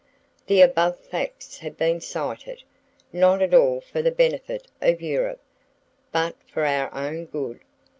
[0.47, 2.63] The above facts have been cited,
[3.13, 5.41] not at all for the benefit of Europe,
[6.11, 7.59] but for our own good.